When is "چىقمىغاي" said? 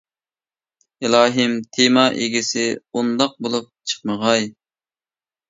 3.93-4.51